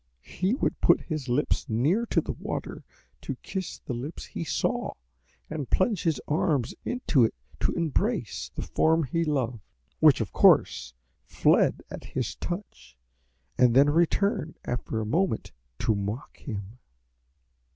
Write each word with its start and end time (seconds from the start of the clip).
He 0.23 0.55
would 0.55 0.81
put 0.81 0.99
his 1.01 1.29
lips 1.29 1.69
near 1.69 2.07
to 2.07 2.21
the 2.21 2.31
water 2.31 2.83
to 3.21 3.35
kiss 3.43 3.77
the 3.77 3.93
lips 3.93 4.25
he 4.25 4.43
saw, 4.43 4.93
and 5.47 5.69
plunge 5.69 6.01
his 6.01 6.19
arms 6.27 6.73
into 6.83 7.23
it 7.23 7.35
to 7.59 7.71
embrace 7.73 8.49
the 8.55 8.63
form 8.63 9.03
he 9.03 9.23
loved, 9.23 9.59
which, 9.99 10.19
of 10.19 10.31
course, 10.33 10.95
fled 11.27 11.83
at 11.91 12.03
his 12.03 12.33
touch, 12.37 12.97
and 13.59 13.75
then 13.75 13.91
returned 13.91 14.57
after 14.65 14.99
a 14.99 15.05
moment 15.05 15.51
to 15.77 15.93
mock 15.93 16.35
him. 16.37 16.79